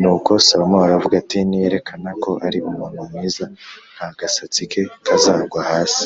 Nuko 0.00 0.30
Salomo 0.46 0.78
aravuga 0.86 1.14
ati 1.22 1.36
“Niyerekana 1.48 2.10
ko 2.22 2.30
ari 2.46 2.58
umuntu 2.68 2.98
mwiza 3.10 3.44
nta 3.94 4.08
gasatsi 4.18 4.62
ke 4.70 4.80
kazagwa 5.06 5.60
hasi 5.72 6.04